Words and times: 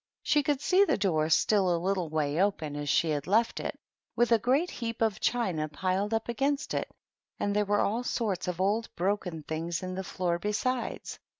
She 0.23 0.41
could 0.41 0.61
see 0.61 0.83
the 0.83 0.97
door, 0.97 1.29
still 1.29 1.71
a 1.71 1.77
little 1.77 2.09
way 2.09 2.41
open, 2.41 2.75
as 2.75 2.89
she 2.89 3.11
had 3.11 3.27
left 3.27 3.59
it, 3.59 3.77
with 4.15 4.29
the 4.29 4.39
great 4.39 4.71
heap 4.71 4.99
of 4.99 5.19
china 5.19 5.69
piled 5.69 6.11
up 6.11 6.27
against 6.27 6.73
it, 6.73 6.89
and 7.39 7.55
there 7.55 7.65
were 7.65 7.81
all 7.81 8.01
sorts 8.03 8.47
of 8.47 8.59
old 8.59 8.89
broken 8.95 9.43
things 9.43 9.83
on 9.83 9.93
the 9.93 10.03
floor 10.03 10.39
besides. 10.39 11.19